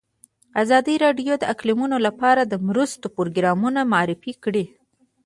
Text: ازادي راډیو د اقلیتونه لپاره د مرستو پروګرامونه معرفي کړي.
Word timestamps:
ازادي 0.61 0.95
راډیو 1.05 1.33
د 1.39 1.43
اقلیتونه 1.53 1.97
لپاره 2.07 2.41
د 2.45 2.53
مرستو 2.67 3.05
پروګرامونه 3.15 3.79
معرفي 3.93 4.33
کړي. 4.43 4.65